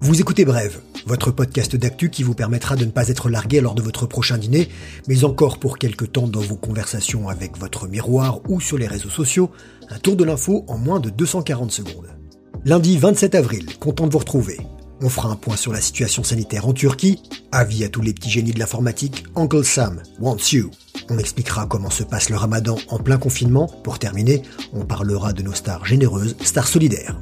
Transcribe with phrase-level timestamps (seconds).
[0.00, 3.74] Vous écoutez Brève, votre podcast d'actu qui vous permettra de ne pas être largué lors
[3.74, 4.68] de votre prochain dîner,
[5.06, 9.10] mais encore pour quelque temps dans vos conversations avec votre miroir ou sur les réseaux
[9.10, 9.50] sociaux,
[9.90, 12.08] un tour de l'info en moins de 240 secondes.
[12.64, 14.58] Lundi 27 avril, content de vous retrouver.
[15.00, 17.22] On fera un point sur la situation sanitaire en Turquie.
[17.50, 20.70] Avis à tous les petits génies de l'informatique, Uncle Sam wants you.
[21.10, 23.66] On expliquera comment se passe le ramadan en plein confinement.
[23.82, 24.42] Pour terminer,
[24.72, 27.16] on parlera de nos stars généreuses, stars solidaires.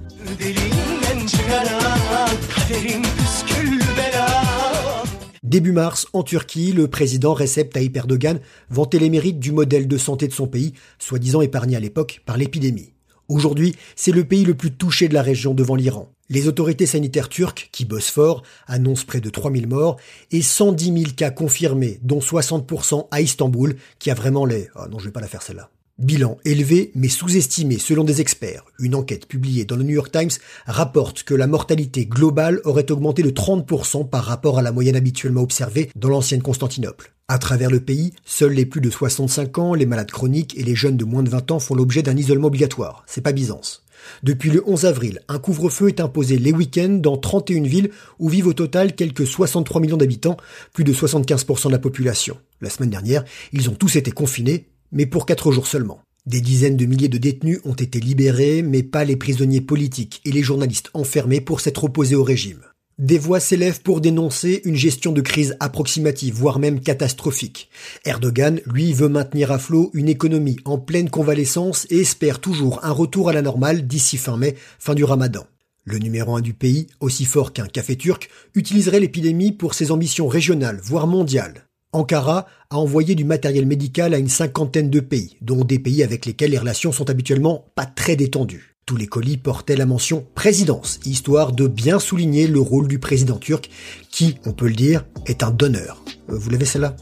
[5.43, 9.99] Début mars, en Turquie, le président Recep Tayyip Erdogan vantait les mérites du modèle de
[9.99, 12.93] santé de son pays, soi-disant épargné à l'époque par l'épidémie.
[13.31, 16.13] Aujourd'hui, c'est le pays le plus touché de la région devant l'Iran.
[16.31, 19.99] Les autorités sanitaires turques, qui bossent fort, annoncent près de 3000 morts
[20.33, 24.69] et 110 000 cas confirmés, dont 60% à Istanbul, qui a vraiment les...
[24.75, 25.71] Ah non, je vais pas la faire celle-là.
[26.01, 28.65] Bilan élevé mais sous-estimé selon des experts.
[28.81, 30.31] Une enquête publiée dans le New York Times
[30.67, 35.43] rapporte que la mortalité globale aurait augmenté de 30% par rapport à la moyenne habituellement
[35.43, 37.15] observée dans l'ancienne Constantinople.
[37.31, 40.75] À travers le pays, seuls les plus de 65 ans, les malades chroniques et les
[40.75, 43.05] jeunes de moins de 20 ans font l'objet d'un isolement obligatoire.
[43.07, 43.85] C'est pas Byzance.
[44.25, 48.49] Depuis le 11 avril, un couvre-feu est imposé les week-ends dans 31 villes où vivent
[48.49, 50.39] au total quelques 63 millions d'habitants,
[50.73, 52.37] plus de 75% de la population.
[52.61, 56.01] La semaine dernière, ils ont tous été confinés, mais pour 4 jours seulement.
[56.27, 60.33] Des dizaines de milliers de détenus ont été libérés, mais pas les prisonniers politiques et
[60.33, 62.65] les journalistes enfermés pour s'être opposés au régime.
[63.01, 67.71] Des voix s'élèvent pour dénoncer une gestion de crise approximative, voire même catastrophique.
[68.05, 72.91] Erdogan, lui, veut maintenir à flot une économie en pleine convalescence et espère toujours un
[72.93, 75.47] retour à la normale d'ici fin mai, fin du ramadan.
[75.85, 80.29] Le numéro un du pays, aussi fort qu'un café turc, utiliserait l'épidémie pour ses ambitions
[80.29, 81.69] régionales, voire mondiales.
[81.93, 86.27] Ankara a envoyé du matériel médical à une cinquantaine de pays, dont des pays avec
[86.27, 88.77] lesquels les relations sont habituellement pas très détendues.
[88.91, 93.37] Tous les colis portaient la mention présidence, histoire de bien souligner le rôle du président
[93.37, 93.71] turc,
[94.11, 96.03] qui, on peut le dire, est un donneur.
[96.29, 96.97] Euh, vous l'avez celle-là?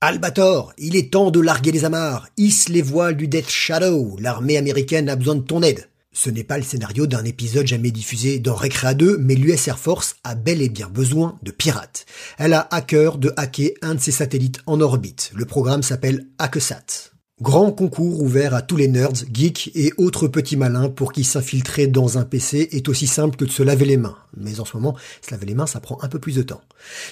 [0.00, 2.28] Albator, il est temps de larguer les amarres.
[2.36, 4.16] Hisse les voiles du Death Shadow.
[4.20, 5.88] L'armée américaine a besoin de ton aide.
[6.16, 9.78] Ce n'est pas le scénario d'un épisode jamais diffusé dans Recrea 2, mais l'US Air
[9.80, 12.06] Force a bel et bien besoin de pirates.
[12.38, 15.32] Elle a à cœur de hacker un de ses satellites en orbite.
[15.34, 17.13] Le programme s'appelle Hackesat.
[17.42, 21.88] Grand concours ouvert à tous les nerds, geeks et autres petits malins pour qui s'infiltrer
[21.88, 24.16] dans un PC est aussi simple que de se laver les mains.
[24.36, 26.60] Mais en ce moment, se laver les mains, ça prend un peu plus de temps.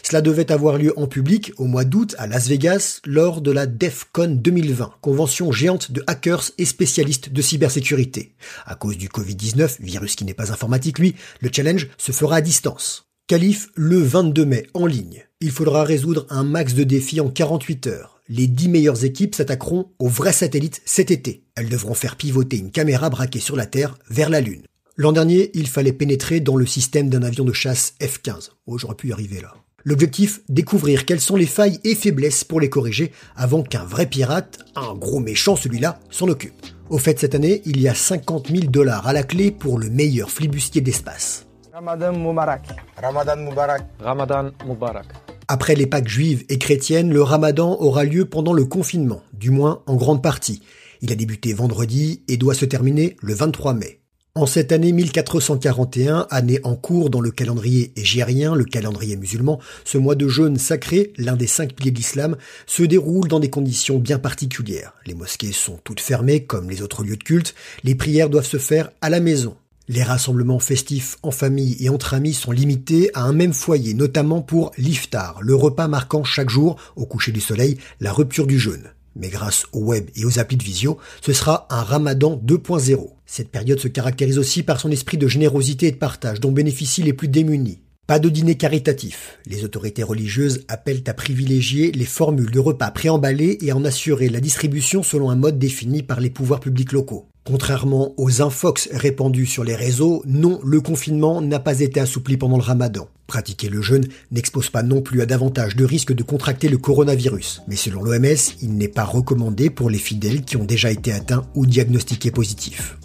[0.05, 3.67] Cela devait avoir lieu en public au mois d'août à Las Vegas lors de la
[3.67, 8.37] DEFCON 2020, convention géante de hackers et spécialistes de cybersécurité.
[8.65, 12.41] À cause du Covid-19, virus qui n'est pas informatique lui, le challenge se fera à
[12.43, 13.09] distance.
[13.27, 15.25] Calif le 22 mai en ligne.
[15.41, 19.91] Il faudra résoudre un max de défis en 48 heures les 10 meilleures équipes s'attaqueront
[19.99, 21.45] aux vrais satellites cet été.
[21.55, 24.63] Elles devront faire pivoter une caméra braquée sur la Terre vers la Lune.
[24.97, 28.49] L'an dernier, il fallait pénétrer dans le système d'un avion de chasse F-15.
[28.67, 29.53] Oh, j'aurais pu y arriver là.
[29.85, 34.61] L'objectif, découvrir quelles sont les failles et faiblesses pour les corriger avant qu'un vrai pirate,
[34.77, 36.55] un gros méchant celui-là, s'en occupe.
[36.89, 39.91] Au fait, cette année, il y a 50 000 dollars à la clé pour le
[39.91, 41.45] meilleur flibustier d'espace.
[41.71, 42.69] Ramadan Mubarak.
[42.97, 43.83] Ramadan Mubarak.
[44.01, 45.22] Ramadan Mubarak.
[45.55, 49.83] Après les Pâques juives et chrétiennes, le ramadan aura lieu pendant le confinement, du moins
[49.85, 50.63] en grande partie.
[51.03, 54.01] Il a débuté vendredi et doit se terminer le 23 mai.
[54.35, 59.99] En cette année 1441, année en cours dans le calendrier égérien, le calendrier musulman, ce
[59.99, 63.99] mois de jeûne sacré, l'un des cinq piliers de l'islam, se déroule dans des conditions
[63.99, 64.95] bien particulières.
[65.05, 67.55] Les mosquées sont toutes fermées comme les autres lieux de culte,
[67.85, 69.55] les prières doivent se faire à la maison.
[69.89, 74.41] Les rassemblements festifs en famille et entre amis sont limités à un même foyer, notamment
[74.41, 78.93] pour l'iftar, le repas marquant chaque jour, au coucher du soleil, la rupture du jeûne.
[79.17, 83.11] Mais grâce au web et aux applis de visio, ce sera un ramadan 2.0.
[83.27, 87.03] Cette période se caractérise aussi par son esprit de générosité et de partage dont bénéficient
[87.03, 87.83] les plus démunis.
[88.07, 89.39] Pas de dîner caritatif.
[89.47, 94.29] Les autorités religieuses appellent à privilégier les formules de repas préemballés et à en assurer
[94.29, 97.29] la distribution selon un mode défini par les pouvoirs publics locaux.
[97.45, 102.57] Contrairement aux infox répandus sur les réseaux, non, le confinement n'a pas été assoupli pendant
[102.57, 103.09] le ramadan.
[103.27, 107.63] Pratiquer le jeûne n'expose pas non plus à davantage de risques de contracter le coronavirus.
[107.67, 111.45] Mais selon l'OMS, il n'est pas recommandé pour les fidèles qui ont déjà été atteints
[111.57, 112.97] ou diagnostiqués positifs.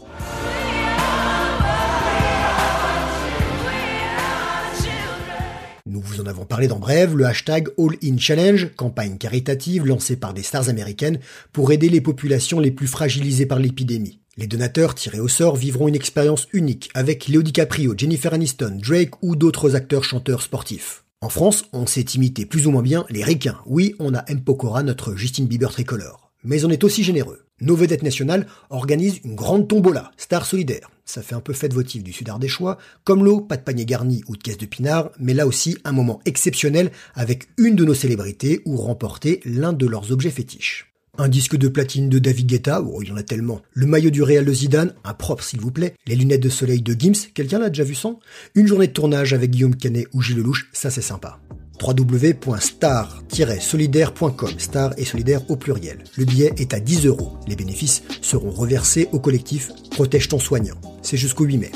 [5.88, 10.16] Nous vous en avons parlé dans bref, le hashtag All In Challenge, campagne caritative lancée
[10.16, 11.18] par des stars américaines
[11.54, 14.20] pour aider les populations les plus fragilisées par l'épidémie.
[14.40, 19.24] Les donateurs tirés au sort vivront une expérience unique avec Leo DiCaprio, Jennifer Aniston, Drake
[19.24, 21.04] ou d'autres acteurs chanteurs sportifs.
[21.22, 23.58] En France, on sait imiter plus ou moins bien les ricains.
[23.66, 24.42] Oui, on a M.
[24.42, 26.32] Pokora, notre Justin Bieber tricolore.
[26.44, 27.46] Mais on est aussi généreux.
[27.62, 30.92] Nos vedettes nationales organisent une grande tombola, star solidaire.
[31.04, 34.24] Ça fait un peu fête votive du sud choix, comme l'eau, pas de panier garni
[34.28, 37.96] ou de caisse de pinard, mais là aussi un moment exceptionnel avec une de nos
[37.96, 40.87] célébrités ou remporter l'un de leurs objets fétiches.
[41.20, 43.62] Un disque de platine de David Guetta, oh il y en a tellement.
[43.74, 45.96] Le maillot du Real de Zidane, un propre s'il vous plaît.
[46.06, 48.20] Les lunettes de soleil de Gims, quelqu'un l'a déjà vu sans?
[48.54, 51.40] Une journée de tournage avec Guillaume Canet ou Gilles Lelouch, ça c'est sympa
[51.82, 56.04] www.star-solidaire.com, star et solidaire au pluriel.
[56.18, 57.38] Le billet est à 10 euros.
[57.48, 60.82] Les bénéfices seront reversés au collectif Protège ton soignant.
[61.04, 61.72] C'est jusqu'au 8 mai.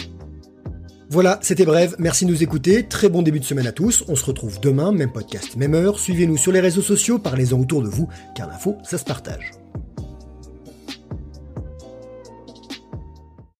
[1.11, 4.15] Voilà, c'était bref, merci de nous écouter, très bon début de semaine à tous, on
[4.15, 7.89] se retrouve demain, même podcast, même heure, suivez-nous sur les réseaux sociaux, parlez-en autour de
[7.89, 9.60] vous, car l'info, ça se partage.